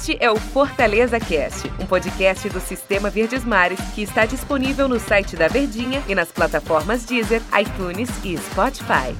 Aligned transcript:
Este 0.00 0.16
é 0.18 0.30
o 0.30 0.36
Fortaleza 0.36 1.20
Cast, 1.20 1.70
um 1.78 1.84
podcast 1.84 2.48
do 2.48 2.58
Sistema 2.58 3.10
Verdes 3.10 3.44
Mares 3.44 3.78
que 3.94 4.00
está 4.00 4.24
disponível 4.24 4.88
no 4.88 4.98
site 4.98 5.36
da 5.36 5.46
Verdinha 5.46 6.02
e 6.08 6.14
nas 6.14 6.32
plataformas 6.32 7.04
Deezer, 7.04 7.42
iTunes 7.60 8.08
e 8.24 8.34
Spotify. 8.38 9.14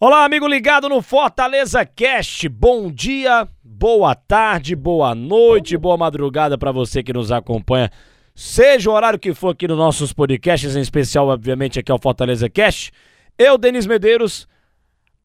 Olá, 0.00 0.24
amigo 0.24 0.48
ligado 0.48 0.88
no 0.88 1.00
Fortaleza 1.00 1.86
Cast. 1.86 2.48
Bom 2.48 2.90
dia, 2.90 3.46
boa 3.62 4.16
tarde, 4.16 4.74
boa 4.74 5.14
noite, 5.14 5.76
boa 5.76 5.96
madrugada 5.96 6.58
para 6.58 6.72
você 6.72 7.04
que 7.04 7.12
nos 7.12 7.30
acompanha. 7.30 7.88
Seja 8.34 8.90
o 8.90 8.94
horário 8.94 9.16
que 9.16 9.32
for 9.32 9.50
aqui 9.50 9.68
nos 9.68 9.78
nossos 9.78 10.12
podcasts, 10.12 10.74
em 10.74 10.80
especial, 10.80 11.28
obviamente, 11.28 11.78
aqui 11.78 11.92
é 11.92 11.94
o 11.94 12.00
Fortaleza 12.02 12.50
Cast. 12.50 12.90
Eu, 13.38 13.56
Denis 13.56 13.86
Medeiros, 13.86 14.48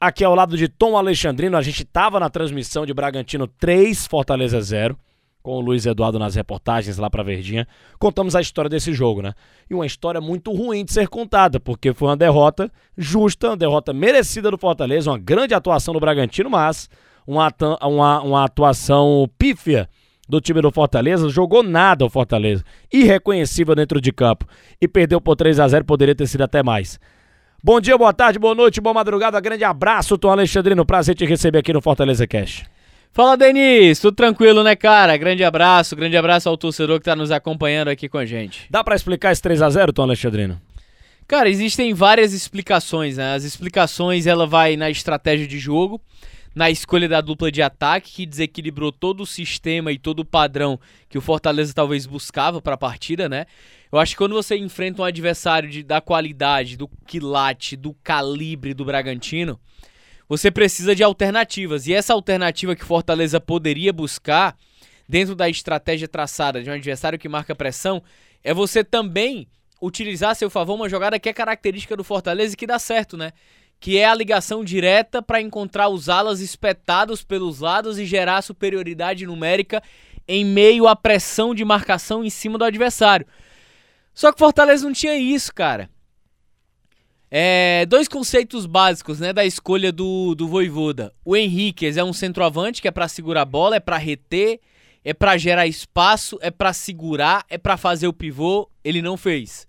aqui 0.00 0.24
ao 0.24 0.34
lado 0.34 0.56
de 0.56 0.66
Tom 0.66 0.96
Alexandrino. 0.96 1.56
A 1.56 1.62
gente 1.62 1.82
estava 1.82 2.18
na 2.18 2.30
transmissão 2.30 2.86
de 2.86 2.94
Bragantino 2.94 3.46
3, 3.46 4.06
Fortaleza 4.06 4.58
0, 4.60 4.96
com 5.42 5.52
o 5.52 5.60
Luiz 5.60 5.84
Eduardo 5.84 6.18
nas 6.18 6.34
reportagens 6.34 6.96
lá 6.96 7.10
para 7.10 7.22
Verdinha. 7.22 7.68
Contamos 7.98 8.34
a 8.34 8.40
história 8.40 8.70
desse 8.70 8.94
jogo, 8.94 9.20
né? 9.20 9.34
E 9.68 9.74
uma 9.74 9.86
história 9.86 10.20
muito 10.20 10.52
ruim 10.52 10.84
de 10.84 10.92
ser 10.92 11.08
contada, 11.08 11.60
porque 11.60 11.92
foi 11.92 12.08
uma 12.08 12.16
derrota 12.16 12.72
justa, 12.96 13.48
uma 13.50 13.56
derrota 13.56 13.92
merecida 13.92 14.50
do 14.50 14.56
Fortaleza, 14.56 15.10
uma 15.10 15.18
grande 15.18 15.52
atuação 15.52 15.92
do 15.92 16.00
Bragantino, 16.00 16.48
mas 16.48 16.88
uma, 17.26 17.52
uma, 17.82 18.22
uma 18.22 18.44
atuação 18.44 19.28
pífia 19.38 19.88
do 20.28 20.40
time 20.40 20.62
do 20.62 20.70
Fortaleza, 20.70 21.28
jogou 21.28 21.60
nada 21.60 22.04
o 22.04 22.08
Fortaleza, 22.08 22.64
irreconhecível 22.92 23.74
dentro 23.74 24.00
de 24.00 24.12
campo 24.12 24.46
e 24.80 24.86
perdeu 24.86 25.20
por 25.20 25.34
3 25.34 25.58
a 25.58 25.66
0 25.66 25.84
poderia 25.84 26.14
ter 26.14 26.28
sido 26.28 26.42
até 26.42 26.62
mais. 26.62 27.00
Bom 27.62 27.78
dia, 27.78 27.98
boa 27.98 28.10
tarde, 28.14 28.38
boa 28.38 28.54
noite, 28.54 28.80
boa 28.80 28.94
madrugada, 28.94 29.38
grande 29.38 29.64
abraço, 29.64 30.16
Tom 30.16 30.30
Alexandrino, 30.30 30.86
prazer 30.86 31.14
te 31.14 31.26
receber 31.26 31.58
aqui 31.58 31.74
no 31.74 31.82
Fortaleza 31.82 32.26
Cash. 32.26 32.64
Fala, 33.12 33.36
Denis, 33.36 34.00
tudo 34.00 34.14
tranquilo, 34.14 34.64
né, 34.64 34.74
cara? 34.74 35.14
Grande 35.18 35.44
abraço, 35.44 35.94
grande 35.94 36.16
abraço 36.16 36.48
ao 36.48 36.56
torcedor 36.56 36.98
que 36.98 37.04
tá 37.04 37.14
nos 37.14 37.30
acompanhando 37.30 37.88
aqui 37.88 38.08
com 38.08 38.16
a 38.16 38.24
gente. 38.24 38.66
Dá 38.70 38.82
para 38.82 38.96
explicar 38.96 39.30
esse 39.30 39.42
3 39.42 39.60
a 39.60 39.68
0 39.68 39.92
Tom 39.92 40.04
Alexandrino? 40.04 40.58
Cara, 41.28 41.50
existem 41.50 41.92
várias 41.92 42.32
explicações, 42.32 43.18
né? 43.18 43.34
As 43.34 43.44
explicações, 43.44 44.26
ela 44.26 44.46
vai 44.46 44.74
na 44.78 44.88
estratégia 44.88 45.46
de 45.46 45.58
jogo, 45.58 46.00
na 46.54 46.70
escolha 46.70 47.08
da 47.08 47.20
dupla 47.20 47.50
de 47.50 47.62
ataque, 47.62 48.12
que 48.12 48.26
desequilibrou 48.26 48.90
todo 48.90 49.22
o 49.22 49.26
sistema 49.26 49.92
e 49.92 49.98
todo 49.98 50.20
o 50.20 50.24
padrão 50.24 50.80
que 51.08 51.16
o 51.16 51.20
Fortaleza 51.20 51.72
talvez 51.72 52.06
buscava 52.06 52.60
para 52.60 52.74
a 52.74 52.78
partida, 52.78 53.28
né? 53.28 53.46
Eu 53.92 53.98
acho 53.98 54.12
que 54.12 54.18
quando 54.18 54.34
você 54.34 54.56
enfrenta 54.56 55.02
um 55.02 55.04
adversário 55.04 55.68
de, 55.68 55.82
da 55.82 56.00
qualidade, 56.00 56.76
do 56.76 56.88
quilate, 57.06 57.76
do 57.76 57.94
calibre 58.02 58.74
do 58.74 58.84
Bragantino, 58.84 59.58
você 60.28 60.50
precisa 60.50 60.94
de 60.94 61.02
alternativas. 61.02 61.86
E 61.86 61.94
essa 61.94 62.12
alternativa 62.12 62.76
que 62.76 62.84
Fortaleza 62.84 63.40
poderia 63.40 63.92
buscar, 63.92 64.56
dentro 65.08 65.34
da 65.34 65.48
estratégia 65.48 66.06
traçada 66.06 66.62
de 66.62 66.70
um 66.70 66.72
adversário 66.72 67.18
que 67.18 67.28
marca 67.28 67.54
pressão, 67.54 68.00
é 68.44 68.54
você 68.54 68.84
também 68.84 69.48
utilizar 69.82 70.30
a 70.30 70.34
seu 70.34 70.48
favor 70.48 70.74
uma 70.74 70.88
jogada 70.88 71.18
que 71.18 71.28
é 71.28 71.32
característica 71.32 71.96
do 71.96 72.04
Fortaleza 72.04 72.54
e 72.54 72.56
que 72.56 72.66
dá 72.66 72.78
certo, 72.78 73.16
né? 73.16 73.32
Que 73.80 73.98
é 73.98 74.04
a 74.04 74.14
ligação 74.14 74.62
direta 74.62 75.20
para 75.20 75.40
encontrar 75.40 75.88
os 75.88 76.08
alas 76.08 76.40
espetados 76.40 77.24
pelos 77.24 77.60
lados 77.60 77.98
e 77.98 78.04
gerar 78.04 78.42
superioridade 78.42 79.26
numérica 79.26 79.82
em 80.28 80.44
meio 80.44 80.86
à 80.86 80.94
pressão 80.94 81.54
de 81.54 81.64
marcação 81.64 82.22
em 82.22 82.30
cima 82.30 82.56
do 82.56 82.64
adversário. 82.64 83.26
Só 84.14 84.30
que 84.32 84.38
Fortaleza 84.38 84.84
não 84.84 84.92
tinha 84.92 85.16
isso, 85.16 85.52
cara. 85.52 85.90
É, 87.30 87.86
dois 87.86 88.08
conceitos 88.08 88.66
básicos, 88.66 89.20
né, 89.20 89.32
da 89.32 89.44
escolha 89.44 89.92
do, 89.92 90.34
do 90.34 90.48
Voivoda. 90.48 91.14
O 91.24 91.36
Henriquez 91.36 91.96
é 91.96 92.02
um 92.04 92.12
centroavante 92.12 92.82
que 92.82 92.88
é 92.88 92.90
para 92.90 93.08
segurar 93.08 93.42
a 93.42 93.44
bola, 93.44 93.76
é 93.76 93.80
para 93.80 93.96
reter, 93.96 94.60
é 95.04 95.14
para 95.14 95.36
gerar 95.36 95.66
espaço, 95.66 96.38
é 96.42 96.50
para 96.50 96.72
segurar, 96.72 97.44
é 97.48 97.56
para 97.56 97.76
fazer 97.76 98.08
o 98.08 98.12
pivô. 98.12 98.68
Ele 98.84 99.00
não 99.00 99.16
fez. 99.16 99.66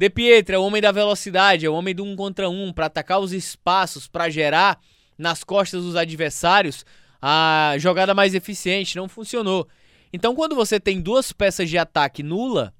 De 0.00 0.08
Pietro 0.08 0.54
é 0.54 0.58
o 0.58 0.62
homem 0.62 0.80
da 0.80 0.90
velocidade, 0.90 1.66
é 1.66 1.68
o 1.68 1.74
homem 1.74 1.94
do 1.94 2.02
um 2.02 2.16
contra 2.16 2.48
um, 2.48 2.72
para 2.72 2.86
atacar 2.86 3.20
os 3.20 3.34
espaços, 3.34 4.08
para 4.08 4.30
gerar 4.30 4.80
nas 5.18 5.44
costas 5.44 5.84
dos 5.84 5.94
adversários 5.94 6.86
a 7.20 7.74
jogada 7.76 8.14
mais 8.14 8.34
eficiente. 8.34 8.96
Não 8.96 9.10
funcionou. 9.10 9.68
Então, 10.10 10.34
quando 10.34 10.56
você 10.56 10.80
tem 10.80 11.02
duas 11.02 11.32
peças 11.32 11.68
de 11.68 11.76
ataque 11.76 12.22
nula, 12.22 12.72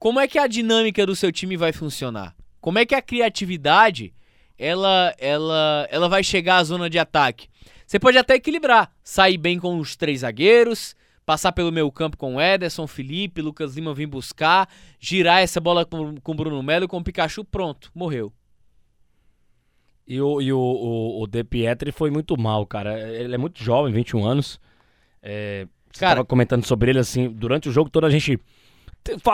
como 0.00 0.18
é 0.18 0.26
que 0.26 0.36
a 0.36 0.48
dinâmica 0.48 1.06
do 1.06 1.14
seu 1.14 1.30
time 1.30 1.56
vai 1.56 1.72
funcionar? 1.72 2.34
Como 2.60 2.80
é 2.80 2.84
que 2.84 2.96
a 2.96 3.00
criatividade 3.00 4.12
ela 4.58 5.14
ela 5.16 5.86
ela 5.92 6.08
vai 6.08 6.24
chegar 6.24 6.56
à 6.56 6.64
zona 6.64 6.90
de 6.90 6.98
ataque? 6.98 7.46
Você 7.86 8.00
pode 8.00 8.18
até 8.18 8.34
equilibrar, 8.34 8.92
sair 9.00 9.38
bem 9.38 9.60
com 9.60 9.78
os 9.78 9.94
três 9.94 10.22
zagueiros, 10.22 10.96
passar 11.26 11.50
pelo 11.50 11.72
meio 11.72 11.90
campo 11.90 12.16
com 12.16 12.40
Ederson, 12.40 12.86
Felipe, 12.86 13.42
Lucas 13.42 13.74
Lima 13.74 13.92
vir 13.92 14.06
buscar, 14.06 14.68
girar 15.00 15.42
essa 15.42 15.60
bola 15.60 15.84
com, 15.84 16.14
com 16.20 16.36
Bruno 16.36 16.62
Melo 16.62 16.84
e 16.84 16.88
com 16.88 16.98
o 16.98 17.04
Pikachu, 17.04 17.44
pronto, 17.44 17.90
morreu. 17.92 18.32
E 20.06 20.20
o, 20.20 20.40
e 20.40 20.52
o, 20.52 20.58
o, 20.58 21.22
o 21.22 21.26
De 21.26 21.42
Pietri 21.42 21.90
foi 21.90 22.12
muito 22.12 22.40
mal, 22.40 22.64
cara. 22.64 22.96
Ele 23.10 23.34
é 23.34 23.38
muito 23.38 23.62
jovem, 23.62 23.92
21 23.92 24.24
anos. 24.24 24.60
É, 25.20 25.66
você 25.92 25.98
cara, 25.98 26.16
tava 26.16 26.26
comentando 26.26 26.64
sobre 26.64 26.90
ele 26.90 27.00
assim, 27.00 27.28
durante 27.28 27.68
o 27.68 27.72
jogo 27.72 27.90
todo 27.90 28.06
a 28.06 28.10
gente 28.10 28.38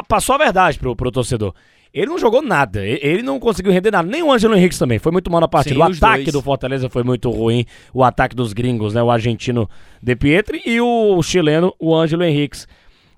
passou 0.09 0.35
a 0.35 0.39
verdade 0.39 0.79
pro, 0.79 0.97
pro 0.97 1.13
torcedor. 1.13 1.55
Ele 1.93 2.07
não 2.07 2.19
jogou 2.19 2.41
nada, 2.41 2.85
ele 2.85 3.23
não 3.23 3.39
conseguiu 3.39 3.71
render 3.71 3.91
nada. 3.91 4.09
Nem 4.09 4.23
o 4.23 4.33
Ângelo 4.33 4.57
Henrique 4.57 4.79
também, 4.79 4.99
foi 4.99 5.13
muito 5.13 5.31
mal 5.31 5.43
na 5.43 5.49
partida. 5.49 5.75
Sim, 5.75 5.81
o 5.81 5.85
ataque 5.85 6.25
dois. 6.25 6.33
do 6.33 6.43
Fortaleza 6.43 6.89
foi 6.89 7.03
muito 7.03 7.31
ruim, 7.31 7.67
o 7.93 8.03
ataque 8.03 8.35
dos 8.35 8.55
gringos, 8.55 8.95
né? 8.95 9.03
O 9.03 9.11
argentino 9.11 9.69
De 10.03 10.17
Pietri 10.17 10.63
e 10.65 10.81
o 10.81 11.23
chileno, 11.23 11.75
o 11.79 11.95
Ângelo 11.95 12.25
Henrique. 12.25 12.65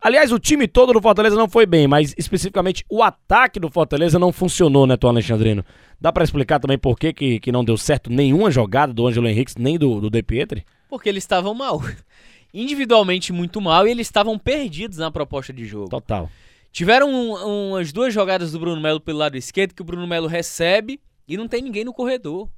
Aliás, 0.01 0.33
o 0.33 0.39
time 0.39 0.67
todo 0.67 0.93
do 0.93 1.01
Fortaleza 1.01 1.37
não 1.37 1.49
foi 1.49 1.65
bem, 1.65 1.87
mas 1.87 2.15
especificamente 2.19 2.85
o 2.91 3.03
ataque 3.03 3.59
do 3.59 3.71
Fortaleza 3.71 4.19
não 4.19 4.33
funcionou, 4.33 4.87
né, 4.87 4.97
Tom 4.97 5.09
Alexandrino? 5.09 5.65
Dá 6.01 6.13
para 6.13 6.25
explicar 6.25 6.59
também 6.59 6.77
por 6.77 6.99
que, 6.99 7.13
que, 7.13 7.41
que 7.41 7.53
não 7.53 7.65
deu 7.65 7.79
certo 7.79 8.11
nenhuma 8.11 8.51
jogada 8.51 8.93
do 8.93 9.07
Ângelo 9.07 9.29
Henrique, 9.29 9.55
nem 9.57 9.79
do, 9.79 10.01
do 10.01 10.11
De 10.11 10.23
Pietri? 10.23 10.65
Porque 10.91 11.09
eles 11.09 11.23
estavam 11.23 11.55
mal. 11.55 11.81
Individualmente 12.53 13.33
muito 13.33 13.61
mal 13.61 13.87
e 13.87 13.93
eles 13.93 14.07
estavam 14.07 14.39
perdidos 14.39 14.99
na 14.99 15.11
proposta 15.11 15.53
de 15.53 15.65
jogo. 15.65 15.89
Total. 15.89 16.29
Tiveram 16.75 17.09
um, 17.09 17.69
umas 17.69 17.93
duas 17.93 18.13
jogadas 18.13 18.51
do 18.51 18.59
Bruno 18.59 18.81
Melo 18.81 19.01
pelo 19.01 19.21
lado 19.21 19.37
esquerdo 19.37 19.73
que 19.73 19.81
o 19.81 19.85
Bruno 19.85 20.09
Melo 20.09 20.27
recebe 20.27 21.01
e 21.29 21.37
não 21.37 21.47
tem 21.47 21.63
ninguém 21.63 21.85
no 21.85 21.95
corredor. 21.95 22.51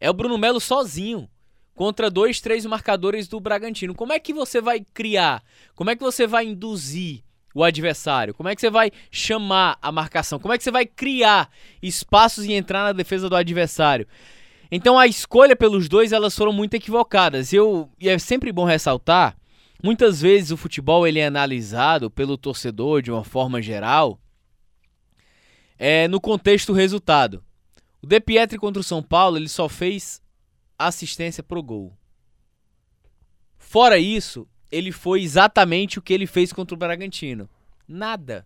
É 0.00 0.08
o 0.08 0.14
Bruno 0.14 0.38
Melo 0.38 0.60
sozinho 0.60 1.28
contra 1.74 2.08
dois, 2.08 2.40
três 2.40 2.64
marcadores 2.64 3.26
do 3.26 3.40
Bragantino. 3.40 3.92
Como 3.92 4.12
é 4.12 4.20
que 4.20 4.32
você 4.32 4.60
vai 4.60 4.86
criar? 4.94 5.42
Como 5.74 5.90
é 5.90 5.96
que 5.96 6.02
você 6.04 6.28
vai 6.28 6.46
induzir 6.46 7.24
o 7.52 7.64
adversário? 7.64 8.32
Como 8.34 8.48
é 8.48 8.54
que 8.54 8.60
você 8.60 8.70
vai 8.70 8.92
chamar 9.10 9.76
a 9.82 9.90
marcação? 9.90 10.38
Como 10.38 10.54
é 10.54 10.58
que 10.58 10.62
você 10.62 10.70
vai 10.70 10.86
criar 10.86 11.50
espaços 11.82 12.44
e 12.44 12.52
entrar 12.52 12.84
na 12.84 12.92
defesa 12.92 13.28
do 13.28 13.34
adversário? 13.34 14.06
Então 14.70 14.96
a 14.96 15.08
escolha 15.08 15.56
pelos 15.56 15.88
dois 15.88 16.12
elas 16.12 16.36
foram 16.36 16.52
muito 16.52 16.74
equivocadas. 16.74 17.52
Eu 17.52 17.90
e 17.98 18.08
é 18.08 18.16
sempre 18.16 18.52
bom 18.52 18.64
ressaltar 18.64 19.36
Muitas 19.86 20.20
vezes 20.20 20.50
o 20.50 20.56
futebol 20.56 21.06
ele 21.06 21.20
é 21.20 21.26
analisado 21.26 22.10
pelo 22.10 22.36
torcedor 22.36 23.00
de 23.00 23.12
uma 23.12 23.22
forma 23.22 23.62
geral 23.62 24.18
é, 25.78 26.08
no 26.08 26.20
contexto 26.20 26.72
resultado. 26.72 27.40
O 28.02 28.06
De 28.08 28.18
Pietri 28.18 28.58
contra 28.58 28.80
o 28.80 28.82
São 28.82 29.00
Paulo 29.00 29.36
ele 29.36 29.48
só 29.48 29.68
fez 29.68 30.20
assistência 30.76 31.40
pro 31.40 31.62
gol. 31.62 31.96
Fora 33.56 33.96
isso, 33.96 34.48
ele 34.72 34.90
foi 34.90 35.22
exatamente 35.22 36.00
o 36.00 36.02
que 36.02 36.12
ele 36.12 36.26
fez 36.26 36.52
contra 36.52 36.74
o 36.74 36.76
Bragantino. 36.76 37.48
Nada. 37.86 38.44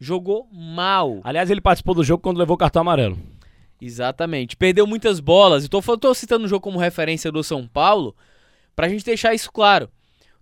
Jogou 0.00 0.48
mal. 0.50 1.20
Aliás, 1.22 1.50
ele 1.50 1.60
participou 1.60 1.94
do 1.94 2.02
jogo 2.02 2.22
quando 2.22 2.38
levou 2.38 2.54
o 2.54 2.58
cartão 2.58 2.80
amarelo. 2.80 3.18
Exatamente. 3.78 4.56
Perdeu 4.56 4.86
muitas 4.86 5.20
bolas. 5.20 5.64
Estou 5.64 6.14
citando 6.14 6.46
o 6.46 6.48
jogo 6.48 6.62
como 6.62 6.78
referência 6.78 7.30
do 7.30 7.44
São 7.44 7.68
Paulo 7.68 8.16
para 8.74 8.86
a 8.86 8.88
gente 8.88 9.04
deixar 9.04 9.34
isso 9.34 9.52
claro. 9.52 9.90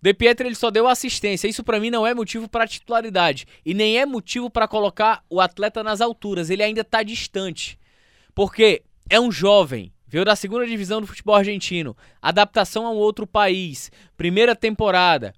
De 0.02 0.14
Pietro 0.14 0.47
ele 0.47 0.55
só 0.55 0.70
deu 0.70 0.88
assistência. 0.88 1.49
Isso 1.49 1.62
para 1.62 1.79
mim 1.79 1.91
não 1.91 2.06
é 2.06 2.14
motivo 2.14 2.49
para 2.49 2.67
titularidade 2.67 3.47
e 3.64 3.75
nem 3.75 3.99
é 3.99 4.06
motivo 4.06 4.49
para 4.49 4.69
colocar 4.69 5.23
o 5.29 5.41
atleta 5.41 5.82
nas 5.82 6.00
alturas. 6.00 6.49
Ele 6.49 6.62
ainda 6.62 6.82
tá 6.82 7.02
distante. 7.02 7.79
Porque 8.35 8.82
é 9.08 9.20
um 9.20 9.31
jovem, 9.31 9.93
veio 10.06 10.25
da 10.25 10.37
segunda 10.37 10.67
divisão 10.67 11.00
do 11.00 11.06
futebol 11.06 11.35
argentino, 11.35 11.97
adaptação 12.23 12.87
a 12.87 12.91
um 12.91 12.97
outro 12.97 13.26
país, 13.26 13.91
primeira 14.17 14.56
temporada. 14.56 15.35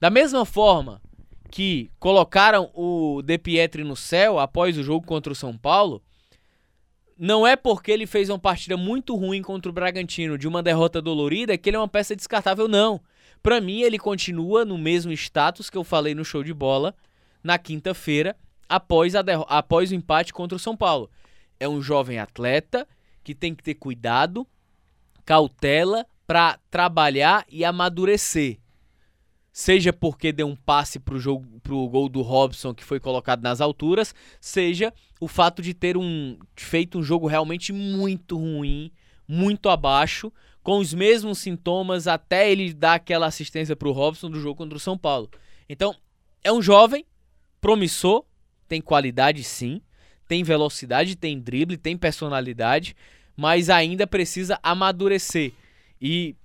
Da 0.00 0.08
mesma 0.08 0.46
forma 0.46 1.02
que 1.50 1.90
colocaram 1.98 2.70
o 2.74 3.20
De 3.22 3.36
Pietri 3.36 3.82
no 3.84 3.96
céu 3.96 4.38
após 4.38 4.78
o 4.78 4.82
jogo 4.82 5.04
contra 5.04 5.32
o 5.32 5.36
São 5.36 5.58
Paulo, 5.58 6.02
não 7.18 7.46
é 7.46 7.54
porque 7.54 7.90
ele 7.90 8.06
fez 8.06 8.30
uma 8.30 8.38
partida 8.38 8.78
muito 8.78 9.14
ruim 9.14 9.42
contra 9.42 9.68
o 9.68 9.74
Bragantino, 9.74 10.38
de 10.38 10.48
uma 10.48 10.62
derrota 10.62 11.02
dolorida, 11.02 11.58
que 11.58 11.68
ele 11.68 11.76
é 11.76 11.80
uma 11.80 11.88
peça 11.88 12.16
descartável, 12.16 12.66
não. 12.66 13.00
Para 13.42 13.60
mim, 13.60 13.80
ele 13.80 13.98
continua 13.98 14.64
no 14.64 14.76
mesmo 14.76 15.12
status 15.12 15.70
que 15.70 15.76
eu 15.76 15.84
falei 15.84 16.14
no 16.14 16.24
show 16.24 16.42
de 16.42 16.52
bola 16.52 16.94
na 17.42 17.58
quinta-feira, 17.58 18.36
após, 18.68 19.14
após 19.14 19.90
o 19.90 19.94
empate 19.94 20.32
contra 20.32 20.56
o 20.56 20.60
São 20.60 20.76
Paulo. 20.76 21.10
É 21.58 21.68
um 21.68 21.82
jovem 21.82 22.18
atleta 22.18 22.86
que 23.24 23.34
tem 23.34 23.54
que 23.54 23.62
ter 23.62 23.74
cuidado, 23.74 24.46
cautela 25.24 26.06
para 26.26 26.58
trabalhar 26.70 27.44
e 27.48 27.64
amadurecer. 27.64 28.58
Seja 29.52 29.92
porque 29.92 30.32
deu 30.32 30.46
um 30.46 30.54
passe 30.54 30.98
pro 31.00 31.18
jogo 31.18 31.60
pro 31.60 31.88
gol 31.88 32.08
do 32.08 32.22
Robson 32.22 32.72
que 32.72 32.84
foi 32.84 33.00
colocado 33.00 33.42
nas 33.42 33.60
alturas, 33.60 34.14
seja 34.40 34.94
o 35.20 35.26
fato 35.26 35.60
de 35.60 35.74
ter 35.74 35.96
um 35.96 36.38
feito 36.54 36.98
um 36.98 37.02
jogo 37.02 37.26
realmente 37.26 37.72
muito 37.72 38.38
ruim, 38.38 38.92
muito 39.26 39.68
abaixo, 39.68 40.32
com 40.70 40.78
os 40.78 40.94
mesmos 40.94 41.40
sintomas 41.40 42.06
até 42.06 42.48
ele 42.48 42.72
dar 42.72 42.94
aquela 42.94 43.26
assistência 43.26 43.74
pro 43.74 43.90
Robson 43.90 44.30
do 44.30 44.40
jogo 44.40 44.54
contra 44.54 44.76
o 44.76 44.80
São 44.80 44.96
Paulo. 44.96 45.28
Então, 45.68 45.96
é 46.44 46.52
um 46.52 46.62
jovem 46.62 47.04
promissor, 47.60 48.24
tem 48.68 48.80
qualidade 48.80 49.42
sim, 49.42 49.82
tem 50.28 50.44
velocidade, 50.44 51.16
tem 51.16 51.40
drible, 51.40 51.76
tem 51.76 51.96
personalidade, 51.96 52.94
mas 53.36 53.68
ainda 53.68 54.06
precisa 54.06 54.60
amadurecer. 54.62 55.52
E 56.00 56.36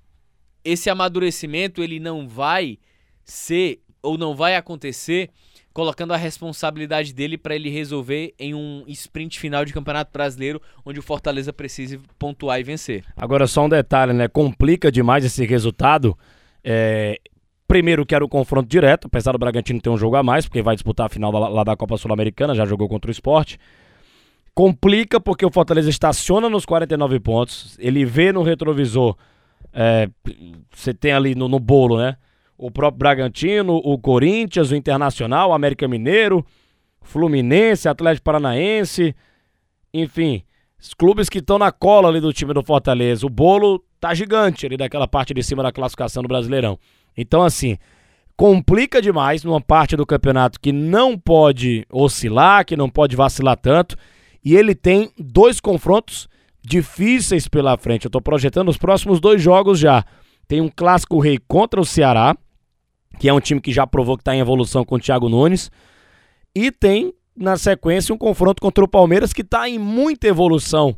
esse 0.63 0.89
amadurecimento 0.89 1.83
ele 1.83 1.99
não 1.99 2.27
vai 2.27 2.79
ser 3.23 3.79
ou 4.01 4.17
não 4.17 4.35
vai 4.35 4.55
acontecer 4.55 5.29
colocando 5.75 6.13
a 6.13 6.17
responsabilidade 6.17 7.13
dele 7.13 7.37
para 7.37 7.53
ele 7.53 7.69
resolver 7.69 8.33
em 8.39 8.55
um 8.55 8.85
sprint 8.87 9.37
final 9.37 9.65
de 9.65 9.73
Campeonato 9.73 10.09
Brasileiro, 10.09 10.61
onde 10.85 10.99
o 10.99 11.03
Fortaleza 11.03 11.51
precise 11.51 11.99
pontuar 12.17 12.61
e 12.61 12.63
vencer. 12.63 13.03
Agora 13.13 13.45
só 13.45 13.65
um 13.65 13.67
detalhe, 13.67 14.13
né? 14.13 14.29
Complica 14.29 14.89
demais 14.89 15.25
esse 15.25 15.45
resultado. 15.45 16.17
É... 16.63 17.19
Primeiro 17.67 18.05
que 18.05 18.15
era 18.15 18.23
o 18.23 18.29
confronto 18.29 18.69
direto, 18.69 19.07
apesar 19.07 19.33
do 19.33 19.37
Bragantino 19.37 19.81
ter 19.81 19.89
um 19.89 19.97
jogo 19.97 20.15
a 20.15 20.23
mais, 20.23 20.45
porque 20.45 20.61
vai 20.61 20.75
disputar 20.75 21.07
a 21.07 21.09
final 21.09 21.29
lá 21.29 21.63
da 21.65 21.75
Copa 21.75 21.97
Sul-Americana, 21.97 22.55
já 22.55 22.63
jogou 22.65 22.87
contra 22.87 23.09
o 23.09 23.11
esporte. 23.11 23.59
Complica 24.53 25.19
porque 25.19 25.45
o 25.45 25.51
Fortaleza 25.51 25.89
estaciona 25.89 26.49
nos 26.49 26.65
49 26.65 27.19
pontos, 27.19 27.77
ele 27.81 28.05
vê 28.05 28.31
no 28.31 28.43
retrovisor, 28.43 29.17
é... 29.73 30.07
você 30.71 30.93
tem 30.93 31.11
ali 31.11 31.35
no, 31.35 31.49
no 31.49 31.59
bolo, 31.59 31.97
né? 31.97 32.15
O 32.57 32.71
próprio 32.71 32.99
Bragantino, 32.99 33.75
o 33.83 33.97
Corinthians, 33.97 34.71
o 34.71 34.75
Internacional, 34.75 35.49
o 35.49 35.53
América 35.53 35.87
Mineiro, 35.87 36.45
Fluminense, 37.01 37.87
Atlético 37.87 38.23
Paranaense, 38.23 39.15
enfim, 39.93 40.43
os 40.79 40.93
clubes 40.93 41.29
que 41.29 41.39
estão 41.39 41.57
na 41.57 41.71
cola 41.71 42.09
ali 42.09 42.19
do 42.19 42.33
time 42.33 42.53
do 42.53 42.63
Fortaleza. 42.63 43.25
O 43.25 43.29
bolo 43.29 43.83
tá 43.99 44.13
gigante 44.13 44.65
ali 44.65 44.77
daquela 44.77 45.07
parte 45.07 45.33
de 45.33 45.43
cima 45.43 45.63
da 45.63 45.71
classificação 45.71 46.21
do 46.21 46.27
Brasileirão. 46.27 46.77
Então, 47.17 47.43
assim, 47.43 47.77
complica 48.35 49.01
demais 49.01 49.43
numa 49.43 49.61
parte 49.61 49.95
do 49.95 50.05
campeonato 50.05 50.59
que 50.59 50.71
não 50.71 51.17
pode 51.17 51.85
oscilar, 51.91 52.65
que 52.65 52.75
não 52.75 52.89
pode 52.89 53.15
vacilar 53.15 53.57
tanto. 53.57 53.95
E 54.43 54.55
ele 54.55 54.75
tem 54.75 55.11
dois 55.17 55.59
confrontos 55.59 56.27
difíceis 56.63 57.47
pela 57.47 57.77
frente. 57.77 58.05
Eu 58.05 58.11
tô 58.11 58.21
projetando 58.21 58.69
os 58.69 58.77
próximos 58.77 59.19
dois 59.19 59.41
jogos 59.41 59.79
já. 59.79 60.03
Tem 60.47 60.61
um 60.61 60.69
clássico 60.69 61.19
rei 61.19 61.39
contra 61.47 61.79
o 61.79 61.85
Ceará 61.85 62.35
que 63.15 63.29
é 63.29 63.33
um 63.33 63.39
time 63.39 63.61
que 63.61 63.71
já 63.71 63.85
provou 63.87 64.17
que 64.17 64.21
está 64.21 64.35
em 64.35 64.39
evolução 64.39 64.83
com 64.83 64.95
o 64.95 64.99
Thiago 64.99 65.29
Nunes. 65.29 65.71
E 66.53 66.71
tem, 66.71 67.13
na 67.35 67.57
sequência, 67.57 68.13
um 68.13 68.17
confronto 68.17 68.61
contra 68.61 68.83
o 68.83 68.87
Palmeiras, 68.87 69.33
que 69.33 69.41
está 69.41 69.67
em 69.67 69.77
muita 69.77 70.27
evolução 70.27 70.97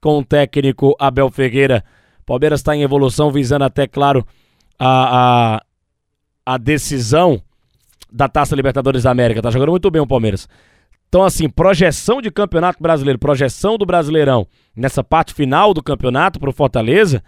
com 0.00 0.18
o 0.18 0.24
técnico 0.24 0.94
Abel 0.98 1.30
Ferreira. 1.30 1.84
Palmeiras 2.26 2.60
está 2.60 2.74
em 2.74 2.82
evolução, 2.82 3.30
visando 3.30 3.64
até, 3.64 3.86
claro, 3.86 4.26
a, 4.78 5.56
a, 5.56 6.54
a 6.54 6.58
decisão 6.58 7.42
da 8.10 8.28
Taça 8.28 8.54
Libertadores 8.54 9.02
da 9.02 9.10
América. 9.10 9.42
Tá 9.42 9.50
jogando 9.50 9.70
muito 9.70 9.90
bem 9.90 10.00
o 10.00 10.06
Palmeiras. 10.06 10.48
Então, 11.08 11.22
assim, 11.22 11.48
projeção 11.48 12.20
de 12.20 12.30
campeonato 12.30 12.82
brasileiro, 12.82 13.18
projeção 13.18 13.78
do 13.78 13.86
Brasileirão 13.86 14.46
nessa 14.74 15.04
parte 15.04 15.32
final 15.32 15.72
do 15.72 15.82
campeonato 15.82 16.40
para 16.40 16.50
o 16.50 16.52
Fortaleza, 16.52 17.22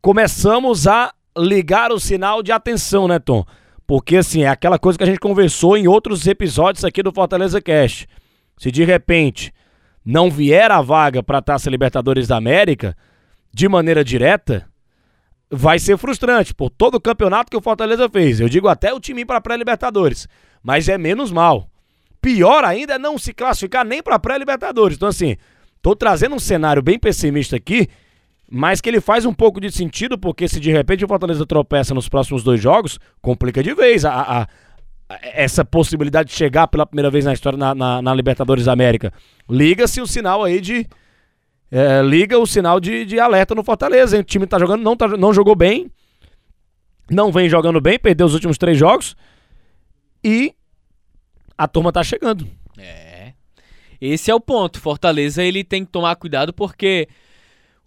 começamos 0.00 0.86
a 0.86 1.12
ligar 1.36 1.92
o 1.92 2.00
sinal 2.00 2.42
de 2.42 2.52
atenção, 2.52 3.08
né, 3.08 3.18
Tom? 3.18 3.44
Porque, 3.86 4.16
assim, 4.16 4.42
é 4.42 4.48
aquela 4.48 4.78
coisa 4.78 4.98
que 4.98 5.04
a 5.04 5.06
gente 5.06 5.20
conversou 5.20 5.76
em 5.76 5.88
outros 5.88 6.26
episódios 6.26 6.84
aqui 6.84 7.02
do 7.02 7.12
Fortaleza 7.12 7.60
Cast. 7.60 8.06
Se 8.58 8.70
de 8.70 8.84
repente 8.84 9.52
não 10.04 10.30
vier 10.30 10.70
a 10.70 10.82
vaga 10.82 11.22
para 11.22 11.38
a 11.38 11.42
Taça 11.42 11.70
Libertadores 11.70 12.28
da 12.28 12.36
América, 12.36 12.96
de 13.52 13.68
maneira 13.68 14.04
direta, 14.04 14.68
vai 15.50 15.78
ser 15.78 15.96
frustrante 15.96 16.54
por 16.54 16.70
todo 16.70 16.96
o 16.96 17.00
campeonato 17.00 17.50
que 17.50 17.56
o 17.56 17.62
Fortaleza 17.62 18.08
fez. 18.08 18.40
Eu 18.40 18.48
digo 18.48 18.68
até 18.68 18.92
o 18.92 19.00
time 19.00 19.24
para 19.24 19.40
pré-Libertadores, 19.40 20.28
mas 20.62 20.88
é 20.88 20.98
menos 20.98 21.32
mal. 21.32 21.68
Pior 22.20 22.64
ainda 22.64 22.94
é 22.94 22.98
não 22.98 23.16
se 23.16 23.32
classificar 23.32 23.84
nem 23.86 24.02
para 24.02 24.18
pré-Libertadores. 24.18 24.96
Então, 24.96 25.08
assim, 25.08 25.36
tô 25.80 25.96
trazendo 25.96 26.34
um 26.34 26.38
cenário 26.38 26.82
bem 26.82 26.98
pessimista 26.98 27.56
aqui 27.56 27.88
mas 28.50 28.80
que 28.80 28.88
ele 28.88 29.00
faz 29.00 29.26
um 29.26 29.32
pouco 29.32 29.60
de 29.60 29.70
sentido, 29.70 30.18
porque 30.18 30.48
se 30.48 30.58
de 30.58 30.72
repente 30.72 31.04
o 31.04 31.08
Fortaleza 31.08 31.44
tropeça 31.44 31.94
nos 31.94 32.08
próximos 32.08 32.42
dois 32.42 32.60
jogos, 32.60 32.98
complica 33.20 33.62
de 33.62 33.74
vez 33.74 34.04
a, 34.04 34.12
a, 34.12 34.42
a 34.42 34.48
essa 35.22 35.64
possibilidade 35.64 36.30
de 36.30 36.34
chegar 36.34 36.66
pela 36.66 36.86
primeira 36.86 37.10
vez 37.10 37.24
na 37.24 37.32
história 37.32 37.58
na, 37.58 37.74
na, 37.74 38.00
na 38.00 38.14
Libertadores 38.14 38.66
América. 38.66 39.12
Liga-se 39.48 40.00
o 40.00 40.06
sinal 40.06 40.42
aí 40.44 40.60
de. 40.60 40.86
É, 41.70 42.00
liga 42.00 42.38
o 42.38 42.46
sinal 42.46 42.80
de, 42.80 43.04
de 43.04 43.20
alerta 43.20 43.54
no 43.54 43.62
Fortaleza. 43.62 44.16
Hein? 44.16 44.22
O 44.22 44.24
time 44.24 44.46
tá 44.46 44.58
jogando, 44.58 44.82
não, 44.82 44.96
tá, 44.96 45.06
não 45.08 45.34
jogou 45.34 45.54
bem, 45.54 45.90
não 47.10 47.30
vem 47.30 47.48
jogando 47.50 47.78
bem, 47.80 47.98
perdeu 47.98 48.26
os 48.26 48.32
últimos 48.32 48.56
três 48.56 48.78
jogos 48.78 49.14
e 50.24 50.54
a 51.56 51.68
turma 51.68 51.92
tá 51.92 52.02
chegando. 52.02 52.48
É. 52.78 53.32
Esse 54.00 54.30
é 54.30 54.34
o 54.34 54.40
ponto. 54.40 54.80
Fortaleza 54.80 55.42
ele 55.42 55.62
tem 55.62 55.84
que 55.84 55.90
tomar 55.90 56.16
cuidado 56.16 56.54
porque 56.54 57.08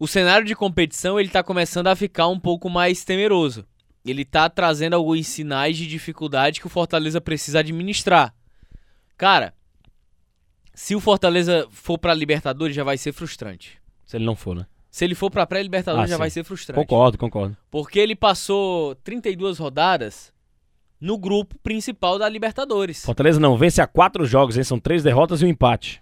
o 0.01 0.07
cenário 0.07 0.47
de 0.47 0.55
competição 0.55 1.19
ele 1.19 1.29
está 1.29 1.43
começando 1.43 1.85
a 1.85 1.95
ficar 1.95 2.27
um 2.27 2.39
pouco 2.39 2.67
mais 2.67 3.05
temeroso. 3.05 3.63
Ele 4.03 4.23
está 4.23 4.49
trazendo 4.49 4.95
alguns 4.95 5.27
sinais 5.27 5.77
de 5.77 5.85
dificuldade 5.85 6.59
que 6.59 6.65
o 6.65 6.71
Fortaleza 6.71 7.21
precisa 7.21 7.59
administrar. 7.59 8.33
Cara, 9.15 9.53
se 10.73 10.95
o 10.95 10.99
Fortaleza 10.99 11.67
for 11.69 11.99
para 11.99 12.15
Libertadores 12.15 12.75
já 12.75 12.83
vai 12.83 12.97
ser 12.97 13.13
frustrante. 13.13 13.79
Se 14.03 14.17
ele 14.17 14.25
não 14.25 14.35
for, 14.35 14.55
né? 14.55 14.65
Se 14.89 15.05
ele 15.05 15.13
for 15.13 15.29
para 15.29 15.45
pré-Libertadores 15.45 16.05
ah, 16.05 16.13
já 16.13 16.15
sim. 16.15 16.19
vai 16.19 16.31
ser 16.31 16.43
frustrante. 16.43 16.79
Concordo, 16.79 17.19
concordo. 17.19 17.55
Porque 17.69 17.99
ele 17.99 18.15
passou 18.15 18.95
32 19.03 19.59
rodadas 19.59 20.33
no 20.99 21.15
grupo 21.15 21.59
principal 21.59 22.17
da 22.17 22.27
Libertadores. 22.27 23.05
Fortaleza 23.05 23.39
não 23.39 23.55
vence 23.55 23.79
a 23.79 23.85
quatro 23.85 24.25
jogos, 24.25 24.57
hein? 24.57 24.63
São 24.63 24.79
três 24.79 25.03
derrotas 25.03 25.43
e 25.43 25.45
um 25.45 25.47
empate. 25.47 26.01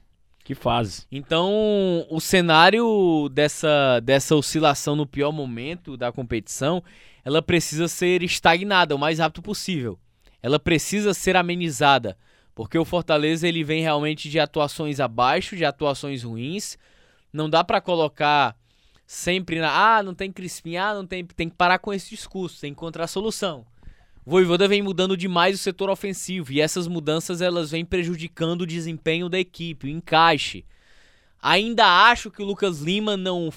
Que 0.49 0.55
fase. 0.55 1.05
Então, 1.11 2.07
o 2.09 2.19
cenário 2.19 3.29
dessa, 3.31 3.99
dessa 3.99 4.35
oscilação 4.35 4.95
no 4.95 5.05
pior 5.05 5.31
momento 5.31 5.95
da 5.95 6.11
competição, 6.11 6.83
ela 7.23 7.39
precisa 7.39 7.87
ser 7.87 8.23
estagnada 8.23 8.95
o 8.95 8.97
mais 8.97 9.19
rápido 9.19 9.43
possível. 9.43 9.99
Ela 10.41 10.57
precisa 10.57 11.13
ser 11.13 11.35
amenizada, 11.35 12.17
porque 12.55 12.79
o 12.79 12.83
Fortaleza 12.83 13.47
ele 13.47 13.63
vem 13.63 13.83
realmente 13.83 14.27
de 14.27 14.39
atuações 14.39 14.99
abaixo, 14.99 15.55
de 15.55 15.63
atuações 15.63 16.23
ruins. 16.23 16.79
Não 17.31 17.47
dá 17.47 17.63
para 17.63 17.79
colocar 17.79 18.57
sempre 19.05 19.59
na, 19.59 19.97
ah, 19.97 20.01
não 20.01 20.15
tem 20.15 20.31
Crispim, 20.31 20.77
ah, 20.77 20.95
não 20.95 21.05
tem, 21.05 21.23
tem 21.23 21.47
que 21.47 21.55
parar 21.55 21.77
com 21.77 21.93
esse 21.93 22.09
discurso, 22.09 22.59
tem 22.59 22.73
que 22.73 22.79
encontrar 22.79 23.05
solução. 23.05 23.67
Voivoda 24.29 24.67
vem 24.67 24.83
mudando 24.83 25.17
demais 25.17 25.55
o 25.55 25.57
setor 25.57 25.89
ofensivo 25.89 26.53
e 26.53 26.61
essas 26.61 26.87
mudanças 26.87 27.41
elas 27.41 27.71
vêm 27.71 27.83
prejudicando 27.83 28.61
o 28.61 28.67
desempenho 28.67 29.27
da 29.27 29.39
equipe, 29.39 29.87
o 29.87 29.89
encaixe. 29.89 30.63
Ainda 31.41 31.83
acho 32.11 32.29
que 32.29 32.43
o 32.43 32.45
Lucas 32.45 32.79
Lima 32.79 33.17
não, 33.17 33.49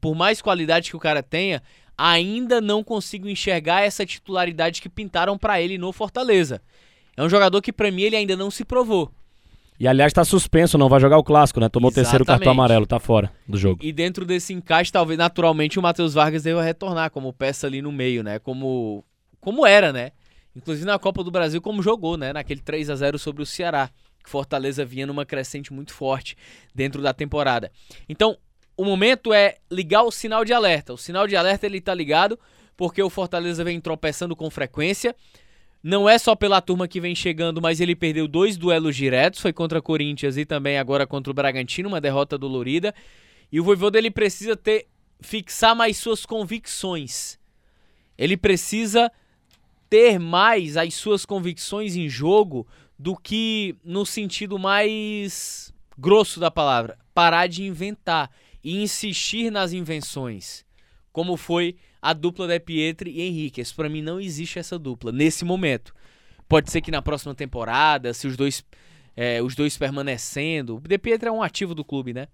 por 0.00 0.14
mais 0.14 0.40
qualidade 0.40 0.88
que 0.88 0.96
o 0.96 0.98
cara 0.98 1.22
tenha, 1.22 1.62
ainda 1.98 2.58
não 2.58 2.82
consigo 2.82 3.28
enxergar 3.28 3.82
essa 3.82 4.06
titularidade 4.06 4.80
que 4.80 4.88
pintaram 4.88 5.36
para 5.36 5.60
ele 5.60 5.76
no 5.76 5.92
Fortaleza. 5.92 6.62
É 7.14 7.22
um 7.22 7.28
jogador 7.28 7.60
que 7.60 7.70
para 7.70 7.90
mim 7.90 8.04
ele 8.04 8.16
ainda 8.16 8.34
não 8.34 8.50
se 8.50 8.64
provou. 8.64 9.12
E 9.78 9.86
aliás 9.86 10.08
está 10.08 10.24
suspenso, 10.24 10.78
não 10.78 10.88
vai 10.88 11.00
jogar 11.00 11.18
o 11.18 11.22
clássico, 11.22 11.60
né? 11.60 11.68
Tomou 11.68 11.90
o 11.90 11.94
terceiro 11.94 12.24
cartão 12.24 12.52
amarelo, 12.52 12.86
tá 12.86 12.98
fora 12.98 13.30
do 13.46 13.58
jogo. 13.58 13.84
E, 13.84 13.88
e 13.88 13.92
dentro 13.92 14.24
desse 14.24 14.54
encaixe, 14.54 14.90
talvez 14.90 15.18
naturalmente 15.18 15.78
o 15.78 15.82
Matheus 15.82 16.14
Vargas 16.14 16.44
deva 16.44 16.62
retornar 16.62 17.10
como 17.10 17.30
peça 17.30 17.66
ali 17.66 17.82
no 17.82 17.92
meio, 17.92 18.22
né? 18.22 18.38
Como 18.38 19.04
como 19.44 19.66
era, 19.66 19.92
né? 19.92 20.12
Inclusive 20.56 20.86
na 20.86 20.98
Copa 20.98 21.22
do 21.22 21.30
Brasil, 21.30 21.60
como 21.60 21.82
jogou, 21.82 22.16
né? 22.16 22.32
Naquele 22.32 22.60
3 22.60 22.88
a 22.90 22.96
0 22.96 23.18
sobre 23.18 23.42
o 23.42 23.46
Ceará. 23.46 23.90
Que 24.22 24.30
Fortaleza 24.30 24.84
vinha 24.84 25.06
numa 25.06 25.26
crescente 25.26 25.72
muito 25.72 25.92
forte 25.92 26.34
dentro 26.74 27.02
da 27.02 27.12
temporada. 27.12 27.70
Então, 28.08 28.38
o 28.76 28.84
momento 28.84 29.34
é 29.34 29.56
ligar 29.70 30.02
o 30.02 30.10
sinal 30.10 30.44
de 30.44 30.52
alerta. 30.54 30.94
O 30.94 30.96
sinal 30.96 31.26
de 31.26 31.36
alerta 31.36 31.66
ele 31.66 31.80
tá 31.80 31.92
ligado 31.92 32.38
porque 32.76 33.02
o 33.02 33.10
Fortaleza 33.10 33.62
vem 33.62 33.80
tropeçando 33.80 34.34
com 34.34 34.50
frequência. 34.50 35.14
Não 35.82 36.08
é 36.08 36.16
só 36.16 36.34
pela 36.34 36.62
turma 36.62 36.88
que 36.88 37.00
vem 37.00 37.14
chegando, 37.14 37.60
mas 37.60 37.78
ele 37.78 37.94
perdeu 37.94 38.26
dois 38.26 38.56
duelos 38.56 38.96
diretos, 38.96 39.40
foi 39.40 39.52
contra 39.52 39.82
Corinthians 39.82 40.38
e 40.38 40.46
também 40.46 40.78
agora 40.78 41.06
contra 41.06 41.30
o 41.30 41.34
Bragantino, 41.34 41.90
uma 41.90 42.00
derrota 42.00 42.38
dolorida. 42.38 42.94
E 43.52 43.60
o 43.60 43.64
Voivoda 43.64 43.98
ele 43.98 44.10
precisa 44.10 44.56
ter 44.56 44.86
fixar 45.20 45.76
mais 45.76 45.98
suas 45.98 46.24
convicções. 46.24 47.38
Ele 48.16 48.36
precisa 48.36 49.12
ter 49.88 50.18
mais 50.18 50.76
as 50.76 50.94
suas 50.94 51.24
convicções 51.24 51.96
em 51.96 52.08
jogo 52.08 52.66
do 52.98 53.16
que 53.16 53.76
no 53.84 54.04
sentido 54.04 54.58
mais 54.58 55.72
grosso 55.98 56.40
da 56.40 56.50
palavra, 56.50 56.98
parar 57.12 57.46
de 57.46 57.64
inventar 57.64 58.30
e 58.62 58.82
insistir 58.82 59.50
nas 59.50 59.72
invenções, 59.72 60.64
como 61.12 61.36
foi 61.36 61.76
a 62.00 62.12
dupla 62.12 62.46
de 62.46 62.58
Pietri 62.60 63.10
e 63.10 63.22
Henrique. 63.22 63.62
Para 63.74 63.88
mim 63.88 64.02
não 64.02 64.20
existe 64.20 64.58
essa 64.58 64.78
dupla 64.78 65.12
nesse 65.12 65.44
momento. 65.44 65.94
Pode 66.48 66.70
ser 66.70 66.80
que 66.80 66.90
na 66.90 67.00
próxima 67.00 67.34
temporada, 67.34 68.12
se 68.12 68.26
os 68.26 68.36
dois, 68.36 68.64
é, 69.16 69.42
os 69.42 69.54
dois 69.54 69.78
permanecendo, 69.78 70.76
o 70.76 70.80
De 70.80 70.98
é 71.26 71.32
um 71.32 71.42
ativo 71.42 71.74
do 71.74 71.84
clube, 71.84 72.12
né? 72.12 72.28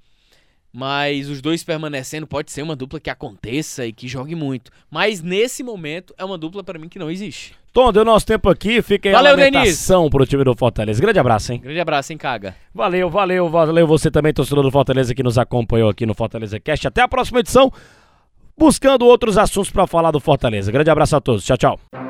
Mas 0.73 1.29
os 1.29 1.41
dois 1.41 1.65
permanecendo 1.65 2.27
pode 2.27 2.53
ser 2.53 2.63
uma 2.63 2.77
dupla 2.77 3.01
que 3.01 3.11
aconteça 3.11 3.85
e 3.87 3.93
que 3.93 4.07
jogue 4.07 4.35
muito. 4.35 4.71
Mas 4.91 5.21
nesse 5.21 5.63
momento 5.63 6.15
é 6.17 6.25
uma 6.25 6.39
dupla 6.39 6.63
para 6.63 6.79
mim 6.79 6.89
que 6.89 6.99
não 6.99 7.11
existe. 7.11 7.55
Tom, 7.73 7.93
deu 7.93 8.05
nosso 8.05 8.27
tempo 8.27 8.49
aqui. 8.49 8.83
Fica 8.83 9.09
aí 9.09 9.13
Valeu, 9.13 9.33
a 9.33 9.37
lamentação 9.37 10.09
pro 10.09 10.27
time 10.27 10.45
do 10.45 10.55
Fortaleza. 10.57 11.01
Grande 11.01 11.19
abraço, 11.19 11.53
hein? 11.53 11.61
Grande 11.61 11.81
abraço, 11.81 12.13
hein, 12.13 12.19
Caga. 12.19 12.55
Valeu, 12.75 13.09
valeu, 13.11 13.49
valeu 13.49 13.87
você 13.87 14.11
também, 14.11 14.33
torcedor 14.33 14.65
do 14.65 14.71
Fortaleza, 14.71 15.15
que 15.15 15.23
nos 15.23 15.39
acompanhou 15.39 15.89
aqui 15.89 16.07
no 16.07 16.15
Fortaleza 16.15 16.59
Cast. 16.59 16.87
Até 16.87 17.03
a 17.03 17.09
próxima 17.09 17.41
edição, 17.41 17.73
buscando 18.59 19.07
outros 19.07 19.39
assuntos 19.39 19.71
para 19.71 19.87
falar 19.87 20.11
do 20.11 20.21
Fortaleza. 20.21 20.71
Grande 20.71 20.91
abraço 20.91 21.17
a 21.17 21.21
todos. 21.21 21.45
Tchau, 21.45 21.57
tchau. 21.57 22.10